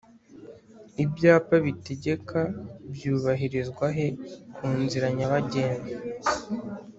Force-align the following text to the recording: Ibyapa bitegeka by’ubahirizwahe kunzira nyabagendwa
Ibyapa 1.03 1.55
bitegeka 1.65 2.39
by’ubahirizwahe 2.93 4.05
kunzira 4.55 5.07
nyabagendwa 5.17 5.89